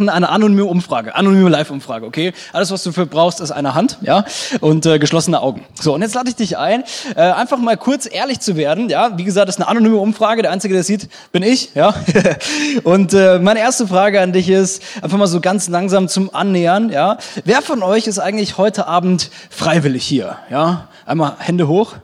[0.00, 2.32] eine anonyme Umfrage, anonyme Live-Umfrage, okay?
[2.52, 4.24] Alles, was du für brauchst, ist eine Hand, ja,
[4.60, 5.64] und äh, geschlossene Augen.
[5.74, 6.84] So, und jetzt lade ich dich ein,
[7.16, 9.18] äh, einfach mal kurz ehrlich zu werden, ja?
[9.18, 11.96] Wie gesagt, das ist eine anonyme Umfrage, der Einzige, der sieht, bin ich, ja?
[12.84, 16.90] und äh, meine erste Frage an dich ist, einfach mal so ganz langsam zum Annähern,
[16.90, 17.18] ja?
[17.44, 20.86] Wer von euch ist eigentlich heute Abend freiwillig hier, ja?
[21.06, 21.96] Einmal Hände hoch.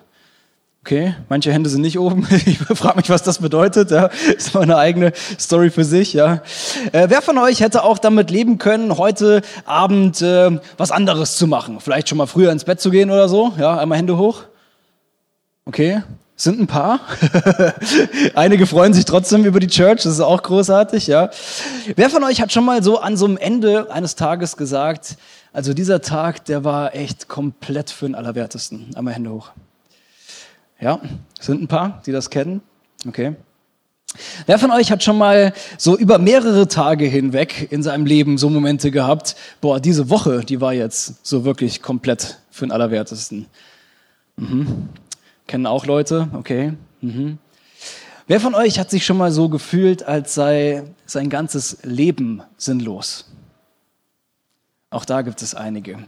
[0.87, 2.29] Okay, manche Hände sind nicht oben.
[2.45, 3.91] Ich frage mich, was das bedeutet.
[3.91, 6.13] Ja, ist mal eine eigene Story für sich.
[6.13, 6.43] Ja,
[6.93, 11.47] äh, wer von euch hätte auch damit leben können, heute Abend äh, was anderes zu
[11.47, 11.81] machen?
[11.81, 13.55] Vielleicht schon mal früher ins Bett zu gehen oder so.
[13.59, 14.43] Ja, einmal Hände hoch.
[15.65, 16.03] Okay,
[16.37, 17.01] sind ein paar.
[18.35, 20.03] Einige freuen sich trotzdem über die Church.
[20.03, 21.07] Das ist auch großartig.
[21.07, 21.31] Ja,
[21.97, 25.17] wer von euch hat schon mal so an so einem Ende eines Tages gesagt,
[25.55, 28.91] also dieser Tag, der war echt komplett für den Allerwertesten.
[28.95, 29.53] Einmal Hände hoch.
[30.81, 31.01] Ja,
[31.41, 32.61] sind ein paar, die das kennen.
[33.07, 33.35] Okay.
[34.47, 38.49] Wer von euch hat schon mal so über mehrere Tage hinweg in seinem Leben so
[38.49, 43.47] Momente gehabt, boah, diese Woche, die war jetzt so wirklich komplett für den Allerwertesten.
[44.37, 44.89] Mhm.
[45.47, 46.75] Kennen auch Leute, okay.
[47.01, 47.39] Mhm.
[48.27, 53.27] Wer von euch hat sich schon mal so gefühlt, als sei sein ganzes Leben sinnlos?
[54.91, 55.99] Auch da gibt es einige.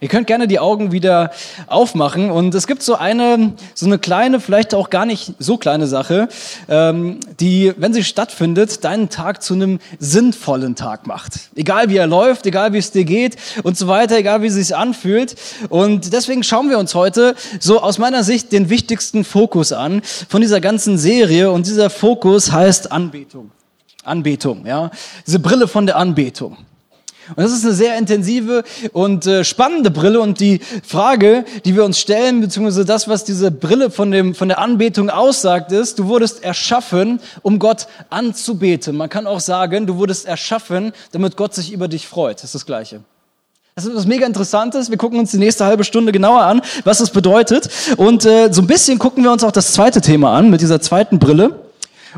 [0.00, 1.30] Ihr könnt gerne die Augen wieder
[1.66, 5.86] aufmachen und es gibt so eine, so eine kleine, vielleicht auch gar nicht so kleine
[5.86, 6.28] Sache,
[6.68, 11.50] ähm, die, wenn sie stattfindet, deinen Tag zu einem sinnvollen Tag macht.
[11.54, 14.54] Egal wie er läuft, egal wie es dir geht und so weiter, egal wie es
[14.54, 15.36] sich anfühlt.
[15.68, 20.40] Und deswegen schauen wir uns heute so aus meiner Sicht den wichtigsten Fokus an von
[20.40, 23.50] dieser ganzen Serie und dieser Fokus heißt Anbetung.
[24.04, 24.90] Anbetung, ja.
[25.26, 26.58] Diese Brille von der Anbetung.
[27.28, 30.20] Und das ist eine sehr intensive und äh, spannende Brille.
[30.20, 34.48] Und die Frage, die wir uns stellen, beziehungsweise das, was diese Brille von, dem, von
[34.48, 38.96] der Anbetung aussagt, ist, du wurdest erschaffen, um Gott anzubeten.
[38.96, 42.38] Man kann auch sagen, du wurdest erschaffen, damit Gott sich über dich freut.
[42.38, 43.00] Das ist das Gleiche.
[43.74, 44.88] Das ist was mega Interessantes.
[44.90, 47.68] Wir gucken uns die nächste halbe Stunde genauer an, was das bedeutet.
[47.96, 50.80] Und äh, so ein bisschen gucken wir uns auch das zweite Thema an, mit dieser
[50.80, 51.63] zweiten Brille.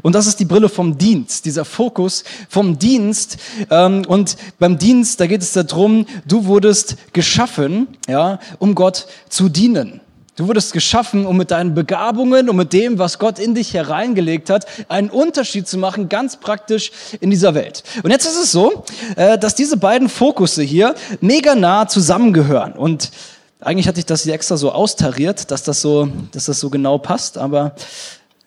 [0.02, 3.38] Und das ist die Brille vom Dienst, dieser Fokus vom Dienst.
[3.70, 9.48] Ähm, und beim Dienst, da geht es darum, du wurdest geschaffen, ja, um Gott zu
[9.48, 10.00] dienen.
[10.36, 14.50] Du wurdest geschaffen, um mit deinen Begabungen und mit dem, was Gott in dich hereingelegt
[14.50, 17.82] hat, einen Unterschied zu machen, ganz praktisch in dieser Welt.
[18.02, 18.84] Und jetzt ist es so,
[19.16, 22.74] äh, dass diese beiden Fokusse hier mega nah zusammengehören.
[22.74, 23.12] Und
[23.60, 26.98] eigentlich hatte ich das hier extra so austariert, dass das so, dass das so genau
[26.98, 27.74] passt, aber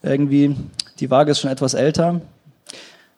[0.03, 0.55] irgendwie
[0.99, 2.21] die Waage ist schon etwas älter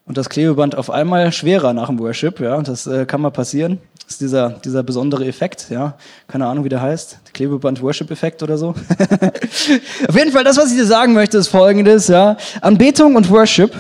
[0.06, 2.40] und das Klebeband auf einmal schwerer nach dem Worship.
[2.40, 3.80] Ja, das äh, kann mal passieren.
[4.04, 5.68] Das ist dieser, dieser besondere Effekt.
[5.70, 5.96] Ja,
[6.28, 7.20] keine Ahnung, wie der heißt.
[7.34, 8.70] Klebeband-Worship-Effekt oder so.
[10.08, 12.08] auf jeden Fall, das, was ich dir sagen möchte, ist Folgendes.
[12.08, 13.72] Ja, Anbetung und Worship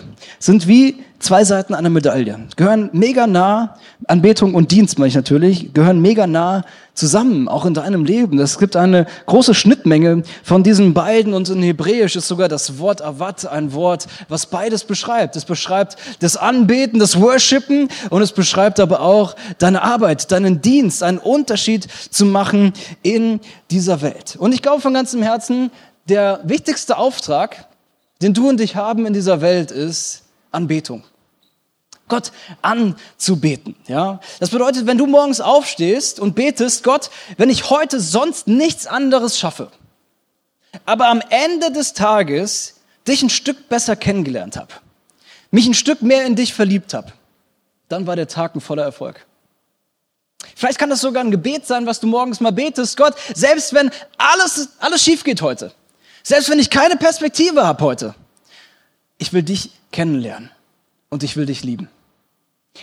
[0.41, 2.47] sind wie zwei Seiten einer Medaille.
[2.55, 3.75] Gehören mega nah,
[4.07, 6.65] Anbetung und Dienst meine ich natürlich, gehören mega nah
[6.95, 8.39] zusammen, auch in deinem Leben.
[8.39, 13.03] Es gibt eine große Schnittmenge von diesen beiden und in Hebräisch ist sogar das Wort
[13.03, 15.35] Avat ein Wort, was beides beschreibt.
[15.35, 21.03] Es beschreibt das Anbeten, das Worshipen und es beschreibt aber auch deine Arbeit, deinen Dienst,
[21.03, 24.37] einen Unterschied zu machen in dieser Welt.
[24.39, 25.69] Und ich glaube von ganzem Herzen,
[26.09, 27.67] der wichtigste Auftrag,
[28.23, 31.03] den du und ich haben in dieser Welt ist Anbetung.
[32.07, 33.75] Gott anzubeten.
[33.87, 38.85] Ja, das bedeutet, wenn du morgens aufstehst und betest, Gott, wenn ich heute sonst nichts
[38.85, 39.71] anderes schaffe,
[40.85, 44.73] aber am Ende des Tages dich ein Stück besser kennengelernt habe,
[45.51, 47.13] mich ein Stück mehr in dich verliebt habe,
[47.87, 49.25] dann war der Tag ein voller Erfolg.
[50.55, 52.97] Vielleicht kann das sogar ein Gebet sein, was du morgens mal betest.
[52.97, 55.71] Gott, selbst wenn alles, alles schief geht heute,
[56.23, 58.15] selbst wenn ich keine Perspektive habe heute,
[59.21, 60.49] ich will dich kennenlernen
[61.09, 61.89] und ich will dich lieben.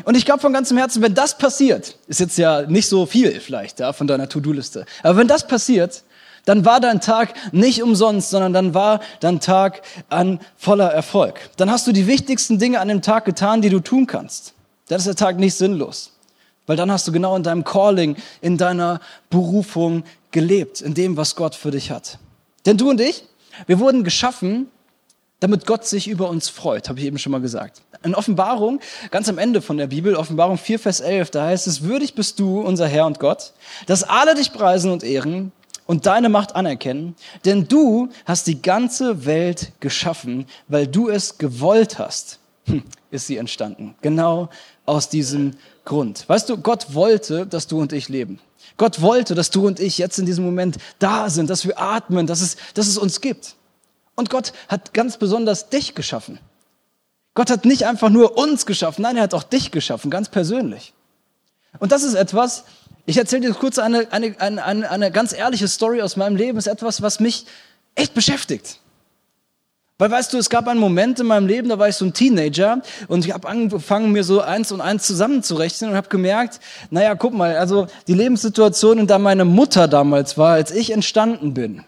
[0.04, 3.41] Und ich glaube von ganzem Herzen, wenn das passiert, ist jetzt ja nicht so viel
[3.41, 6.04] vielleicht ja, von deiner To-Do-Liste, aber wenn das passiert,
[6.44, 11.50] dann war dein Tag nicht umsonst, sondern dann war dein Tag an voller Erfolg.
[11.56, 14.55] Dann hast du die wichtigsten Dinge an dem Tag getan, die du tun kannst.
[14.87, 16.12] Dann ist der Tag nicht sinnlos,
[16.66, 21.34] weil dann hast du genau in deinem Calling, in deiner Berufung gelebt, in dem, was
[21.34, 22.19] Gott für dich hat.
[22.64, 23.25] Denn du und ich,
[23.67, 24.69] wir wurden geschaffen,
[25.40, 27.82] damit Gott sich über uns freut, habe ich eben schon mal gesagt.
[28.02, 28.81] In Offenbarung,
[29.11, 32.38] ganz am Ende von der Bibel, Offenbarung 4, Vers 11, da heißt es, würdig bist
[32.38, 33.52] du, unser Herr und Gott,
[33.87, 35.52] dass alle dich preisen und ehren
[35.87, 41.99] und deine Macht anerkennen, denn du hast die ganze Welt geschaffen, weil du es gewollt
[41.99, 43.94] hast, hm, ist sie entstanden.
[44.02, 44.50] Genau
[44.87, 46.29] aus diesem Grund.
[46.29, 48.38] Weißt du, Gott wollte, dass du und ich leben.
[48.76, 52.26] Gott wollte, dass du und ich jetzt in diesem Moment da sind, dass wir atmen,
[52.26, 53.56] dass es, dass es uns gibt.
[54.19, 56.41] Und Gott hat ganz besonders dich geschaffen.
[57.35, 60.93] Gott hat nicht einfach nur uns geschaffen, nein, er hat auch dich geschaffen, ganz persönlich.
[61.79, 62.65] Und das ist etwas,
[63.06, 66.67] ich erzähle dir kurz eine, eine, eine, eine, ganz ehrliche Story aus meinem Leben, ist
[66.67, 67.47] etwas, was mich
[67.94, 68.81] echt beschäftigt.
[69.99, 72.12] Weil weißt du, es gab einen Moment in meinem Leben, da war ich so ein
[72.12, 76.59] Teenager und ich habe angefangen, mir so eins und eins zusammenzurechnen und habe gemerkt,
[76.91, 81.55] naja, guck mal, also die Lebenssituation, in der meine Mutter damals war, als ich entstanden
[81.55, 81.85] bin,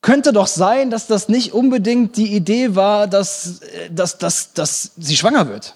[0.00, 4.92] könnte doch sein, dass das nicht unbedingt die Idee war, dass, äh, dass, dass, dass
[4.96, 5.74] sie schwanger wird.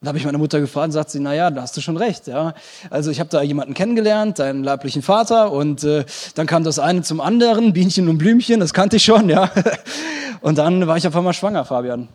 [0.00, 1.80] Und da habe ich meine Mutter gefragt und sagt sie, na ja, da hast du
[1.80, 2.26] schon recht.
[2.26, 2.54] Ja.
[2.90, 6.04] Also ich habe da jemanden kennengelernt, deinen leiblichen Vater, und äh,
[6.34, 9.50] dann kam das eine zum anderen, Bienchen und Blümchen, das kannte ich schon, ja.
[10.40, 12.08] Und dann war ich auf einmal schwanger, Fabian.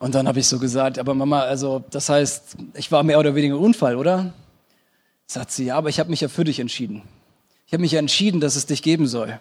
[0.00, 3.36] Und dann habe ich so gesagt, aber Mama, also das heißt, ich war mehr oder
[3.36, 4.32] weniger Unfall, oder?
[5.26, 7.02] Sagt sie, ja, aber ich habe mich ja für dich entschieden.
[7.68, 9.38] Ich habe mich ja entschieden, dass es dich geben soll.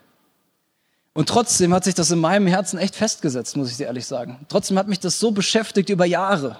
[1.14, 4.46] Und trotzdem hat sich das in meinem Herzen echt festgesetzt, muss ich dir ehrlich sagen.
[4.50, 6.60] Trotzdem hat mich das so beschäftigt über Jahre.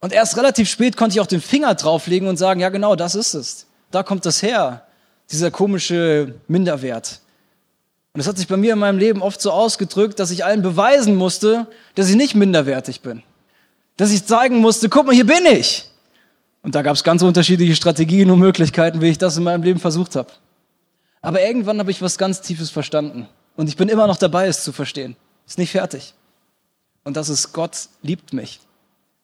[0.00, 3.14] Und erst relativ spät konnte ich auch den Finger drauflegen und sagen, ja genau, das
[3.14, 3.66] ist es.
[3.90, 4.86] Da kommt das her,
[5.30, 7.20] dieser komische Minderwert.
[8.12, 10.60] Und es hat sich bei mir in meinem Leben oft so ausgedrückt, dass ich allen
[10.60, 13.22] beweisen musste, dass ich nicht minderwertig bin.
[13.96, 15.88] Dass ich zeigen musste, guck mal, hier bin ich.
[16.62, 19.80] Und da gab es ganz unterschiedliche Strategien und Möglichkeiten, wie ich das in meinem Leben
[19.80, 20.30] versucht habe.
[21.22, 23.26] Aber irgendwann habe ich was ganz Tiefes verstanden.
[23.56, 25.16] Und ich bin immer noch dabei, es zu verstehen.
[25.46, 26.14] Ist nicht fertig.
[27.04, 28.60] Und das ist, Gott liebt mich.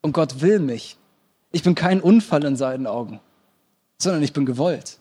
[0.02, 0.96] Und Gott will mich.
[1.52, 3.20] Ich bin kein Unfall in seinen Augen,
[3.98, 4.98] sondern ich bin gewollt.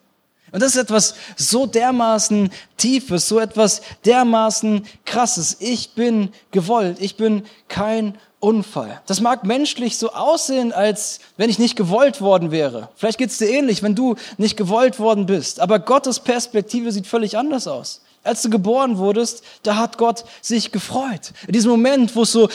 [0.52, 5.58] Und das ist etwas so dermaßen Tiefes, so etwas dermaßen Krasses.
[5.60, 6.98] Ich bin gewollt.
[7.00, 9.02] Ich bin kein Unfall.
[9.06, 12.90] Das mag menschlich so aussehen, als wenn ich nicht gewollt worden wäre.
[12.96, 15.60] Vielleicht geht es dir ähnlich, wenn du nicht gewollt worden bist.
[15.60, 18.02] Aber Gottes Perspektive sieht völlig anders aus.
[18.24, 21.31] Als du geboren wurdest, da hat Gott sich gefreut.
[21.48, 22.50] In diesem Moment, wo es so,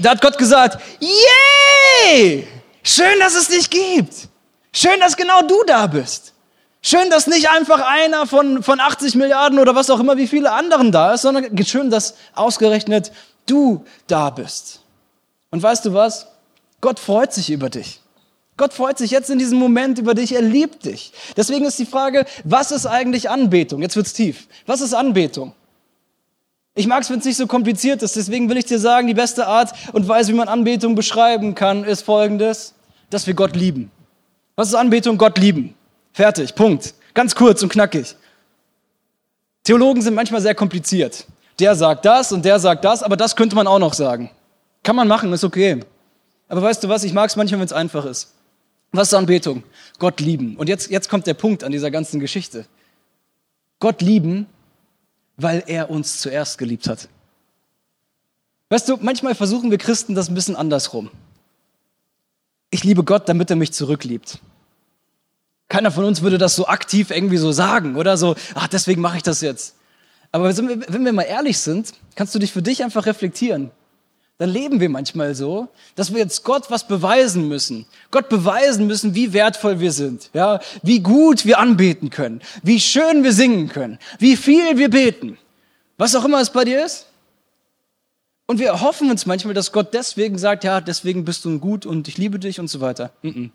[0.00, 2.46] da hat Gott gesagt, yay!
[2.82, 4.28] Schön, dass es dich gibt.
[4.72, 6.32] Schön, dass genau du da bist.
[6.80, 10.52] Schön, dass nicht einfach einer von, von 80 Milliarden oder was auch immer, wie viele
[10.52, 13.12] anderen da ist, sondern schön, dass ausgerechnet
[13.46, 14.80] du da bist.
[15.50, 16.28] Und weißt du was?
[16.80, 18.00] Gott freut sich über dich.
[18.58, 21.12] Gott freut sich jetzt in diesem Moment über dich, er liebt dich.
[21.36, 23.80] Deswegen ist die Frage, was ist eigentlich Anbetung?
[23.80, 24.48] Jetzt wird's tief.
[24.66, 25.54] Was ist Anbetung?
[26.74, 29.14] Ich mag es, wenn es nicht so kompliziert ist, deswegen will ich dir sagen, die
[29.14, 32.74] beste Art und Weise, wie man Anbetung beschreiben kann, ist folgendes,
[33.10, 33.90] dass wir Gott lieben.
[34.56, 35.18] Was ist Anbetung?
[35.18, 35.74] Gott lieben.
[36.12, 36.94] Fertig, Punkt.
[37.14, 38.16] Ganz kurz und knackig.
[39.62, 41.26] Theologen sind manchmal sehr kompliziert.
[41.60, 44.30] Der sagt das und der sagt das, aber das könnte man auch noch sagen.
[44.82, 45.80] Kann man machen, ist okay.
[46.48, 48.34] Aber weißt du was, ich mag es manchmal, wenn es einfach ist.
[48.92, 49.62] Was ist Anbetung?
[49.98, 50.56] Gott lieben.
[50.56, 52.66] Und jetzt, jetzt kommt der Punkt an dieser ganzen Geschichte.
[53.80, 54.46] Gott lieben,
[55.36, 57.08] weil er uns zuerst geliebt hat.
[58.70, 61.10] Weißt du, manchmal versuchen wir Christen das ein bisschen andersrum.
[62.70, 64.40] Ich liebe Gott, damit er mich zurückliebt.
[65.68, 69.18] Keiner von uns würde das so aktiv irgendwie so sagen oder so, ach, deswegen mache
[69.18, 69.74] ich das jetzt.
[70.32, 73.70] Aber wenn wir mal ehrlich sind, kannst du dich für dich einfach reflektieren
[74.38, 77.86] dann leben wir manchmal so, dass wir jetzt Gott was beweisen müssen.
[78.12, 83.24] Gott beweisen müssen, wie wertvoll wir sind, ja, wie gut wir anbeten können, wie schön
[83.24, 85.38] wir singen können, wie viel wir beten.
[85.96, 87.06] Was auch immer es bei dir ist.
[88.46, 92.06] Und wir erhoffen uns manchmal, dass Gott deswegen sagt, ja, deswegen bist du gut und
[92.06, 93.10] ich liebe dich und so weiter.
[93.22, 93.50] Mm -mm.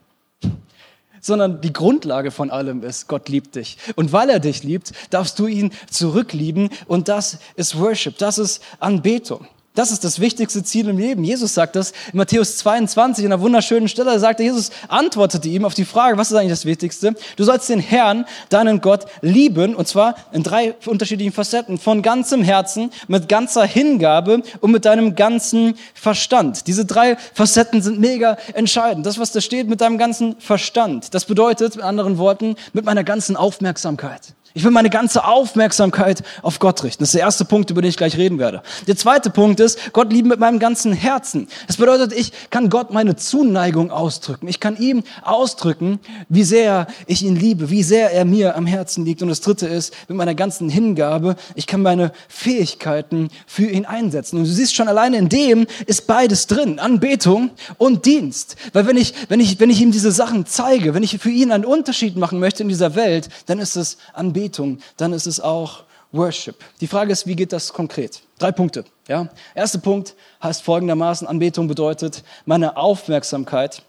[1.21, 3.77] Sondern die Grundlage von allem ist, Gott liebt dich.
[3.95, 6.69] Und weil er dich liebt, darfst du ihn zurücklieben.
[6.85, 9.47] Und das ist Worship, das ist Anbetung.
[9.75, 11.23] Das ist das wichtigste Ziel im Leben.
[11.23, 14.11] Jesus sagt das in Matthäus 22 in einer wunderschönen Stelle.
[14.11, 17.15] Da sagt er, Jesus antwortete ihm auf die Frage, was ist eigentlich das Wichtigste?
[17.37, 21.79] Du sollst den Herrn, deinen Gott, lieben, und zwar in drei unterschiedlichen Facetten.
[21.79, 26.67] Von ganzem Herzen, mit ganzer Hingabe und mit deinem ganzen Verstand.
[26.67, 29.07] Diese drei Facetten sind mega entscheidend.
[29.07, 31.15] Das, was da steht, mit deinem ganzen Verstand.
[31.15, 34.35] Das bedeutet, mit anderen Worten, mit meiner ganzen Aufmerksamkeit.
[34.55, 37.01] Ich will meine ganze Aufmerksamkeit auf Gott richten.
[37.01, 38.61] Das ist der erste Punkt, über den ich gleich reden werde.
[38.85, 41.47] Der zweite Punkt ist, Gott lieben mit meinem ganzen Herzen.
[41.65, 44.47] Das bedeutet, ich kann Gott meine Zuneigung ausdrücken.
[44.47, 49.05] Ich kann ihm ausdrücken, wie sehr ich ihn liebe, wie sehr er mir am Herzen
[49.05, 49.23] liegt.
[49.23, 54.37] Und das dritte ist, mit meiner ganzen Hingabe, ich kann meine Fähigkeiten für ihn einsetzen.
[54.37, 56.77] Und du siehst schon, alleine in dem ist beides drin.
[56.77, 58.55] Anbetung und Dienst.
[58.71, 61.51] Weil wenn ich, wenn ich, wenn ich ihm diese Sachen zeige, wenn ich für ihn
[61.51, 65.39] einen Unterschied machen möchte in dieser Welt, dann ist es Anbetung Anbetung, dann ist es
[65.39, 66.55] auch Worship.
[66.81, 68.21] Die Frage ist, wie geht das konkret?
[68.39, 68.83] Drei Punkte.
[69.07, 69.29] Ja?
[69.55, 73.83] Erster Punkt heißt folgendermaßen, Anbetung bedeutet, meine Aufmerksamkeit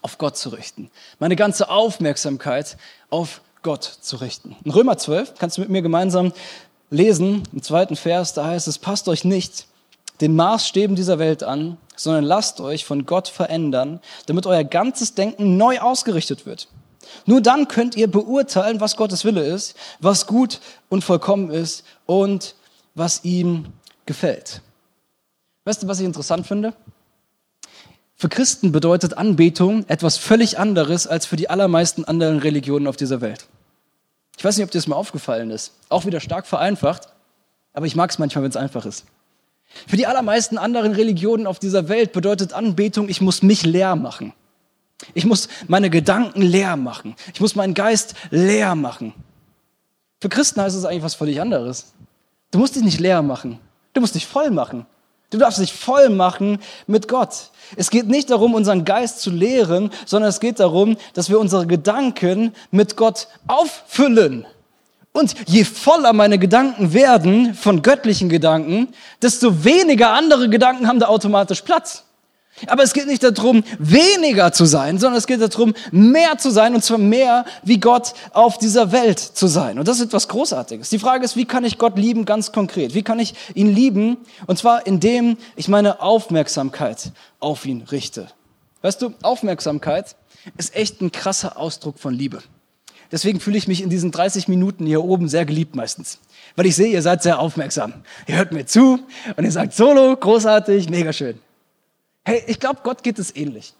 [0.00, 0.92] auf Gott zu richten.
[1.18, 2.76] Meine ganze Aufmerksamkeit
[3.10, 4.54] auf Gott zu richten.
[4.64, 6.32] In Römer 12, kannst du mit mir gemeinsam
[6.90, 9.66] lesen, im zweiten Vers, da heißt es, passt euch nicht
[10.20, 15.56] den Maßstäben dieser Welt an, sondern lasst euch von Gott verändern, damit euer ganzes Denken
[15.56, 16.68] neu ausgerichtet wird.
[17.26, 22.54] Nur dann könnt ihr beurteilen, was Gottes Wille ist, was gut und vollkommen ist und
[22.94, 23.66] was ihm
[24.06, 24.62] gefällt.
[25.64, 26.74] Weißt du, was ich interessant finde?
[28.16, 33.20] Für Christen bedeutet Anbetung etwas völlig anderes als für die allermeisten anderen Religionen auf dieser
[33.22, 33.46] Welt.
[34.36, 35.72] Ich weiß nicht, ob dir das mal aufgefallen ist.
[35.88, 37.08] Auch wieder stark vereinfacht,
[37.72, 39.04] aber ich mag es manchmal, wenn es einfach ist.
[39.86, 44.32] Für die allermeisten anderen Religionen auf dieser Welt bedeutet Anbetung, ich muss mich leer machen.
[45.14, 47.16] Ich muss meine Gedanken leer machen.
[47.32, 49.14] Ich muss meinen Geist leer machen.
[50.20, 51.92] Für Christen heißt es eigentlich was völlig anderes.
[52.50, 53.58] Du musst dich nicht leer machen.
[53.92, 54.86] Du musst dich voll machen.
[55.30, 57.50] Du darfst dich voll machen mit Gott.
[57.76, 61.68] Es geht nicht darum, unseren Geist zu leeren, sondern es geht darum, dass wir unsere
[61.68, 64.44] Gedanken mit Gott auffüllen.
[65.12, 68.88] Und je voller meine Gedanken werden von göttlichen Gedanken,
[69.22, 72.04] desto weniger andere Gedanken haben da automatisch Platz.
[72.66, 76.74] Aber es geht nicht darum, weniger zu sein, sondern es geht darum, mehr zu sein
[76.74, 79.78] und zwar mehr wie Gott auf dieser Welt zu sein.
[79.78, 80.90] Und das ist etwas Großartiges.
[80.90, 82.94] Die Frage ist, wie kann ich Gott lieben ganz konkret?
[82.94, 84.18] Wie kann ich ihn lieben?
[84.46, 88.28] Und zwar indem ich meine Aufmerksamkeit auf ihn richte.
[88.82, 90.16] Weißt du, Aufmerksamkeit
[90.56, 92.42] ist echt ein krasser Ausdruck von Liebe.
[93.12, 96.20] Deswegen fühle ich mich in diesen 30 Minuten hier oben sehr geliebt meistens.
[96.56, 97.94] Weil ich sehe, ihr seid sehr aufmerksam.
[98.26, 99.00] Ihr hört mir zu
[99.36, 101.38] und ihr sagt Solo, großartig, mega schön.
[102.24, 103.74] Hey, ich glaube, Gott geht es ähnlich.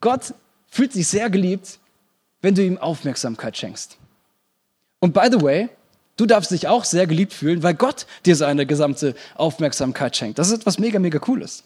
[0.00, 0.34] Gott
[0.68, 1.78] fühlt sich sehr geliebt,
[2.42, 3.96] wenn du ihm Aufmerksamkeit schenkst.
[4.98, 5.68] Und by the way,
[6.16, 10.38] du darfst dich auch sehr geliebt fühlen, weil Gott dir seine gesamte Aufmerksamkeit schenkt.
[10.38, 11.64] Das ist etwas mega, mega Cooles.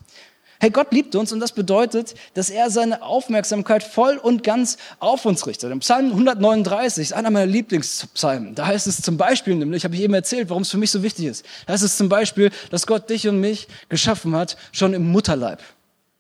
[0.61, 5.27] Hey, Gott liebt uns und das bedeutet, dass er seine Aufmerksamkeit voll und ganz auf
[5.27, 5.73] uns richtet.
[5.73, 8.55] Im Psalm 139 ist einer meiner Lieblingspsalmen.
[8.55, 11.03] Da heißt es zum Beispiel, nämlich habe ich eben erzählt, warum es für mich so
[11.03, 11.45] wichtig ist.
[11.67, 15.61] Da heißt es zum Beispiel, dass Gott dich und mich geschaffen hat, schon im Mutterleib.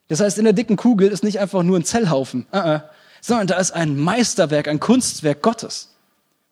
[0.09, 2.83] Das heißt, in der dicken Kugel ist nicht einfach nur ein Zellhaufen, uh -uh,
[3.21, 5.95] sondern da ist ein Meisterwerk, ein Kunstwerk Gottes.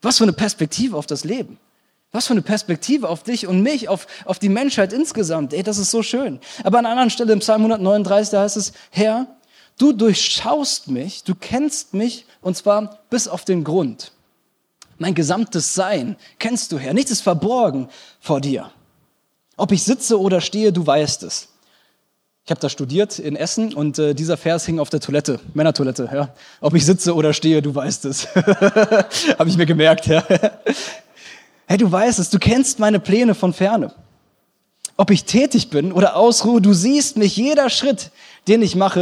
[0.01, 1.59] Was für eine Perspektive auf das Leben.
[2.11, 5.55] Was für eine Perspektive auf dich und mich, auf, auf die Menschheit insgesamt.
[5.55, 6.41] Ey, das ist so schön.
[6.65, 9.27] Aber an einer anderen Stelle im Psalm 139, da heißt es, Herr,
[9.79, 14.13] du durchschaust mich, du kennst mich und zwar bis auf den Grund.
[14.99, 16.93] Mein gesamtes Sein kennst du, Herr.
[16.95, 17.89] Nichts ist verborgen
[18.21, 18.71] vor dir.
[19.57, 21.49] Ob ich sitze oder stehe, du weißt es.
[22.45, 26.11] Ich habe da studiert in Essen und äh, dieser Vers hing auf der Toilette, Männertoilette.
[26.13, 26.35] Ja.
[26.61, 28.27] Ob ich sitze oder stehe, du weißt es.
[28.35, 30.09] habe ich mir gemerkt.
[30.09, 30.25] Ja.
[31.67, 33.95] Hey, du weißt es, du kennst meine Pläne von ferne.
[34.97, 38.11] Ob ich tätig bin oder ausruhe, du siehst mich jeder Schritt,
[38.49, 39.01] den ich mache,